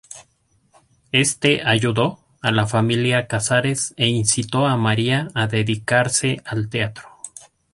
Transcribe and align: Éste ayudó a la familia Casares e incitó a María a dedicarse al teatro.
Éste 1.11 1.61
ayudó 1.63 2.21
a 2.41 2.49
la 2.49 2.65
familia 2.65 3.27
Casares 3.27 3.93
e 3.97 4.07
incitó 4.07 4.65
a 4.65 4.75
María 4.75 5.27
a 5.35 5.45
dedicarse 5.45 6.41
al 6.43 6.69
teatro. 6.69 7.03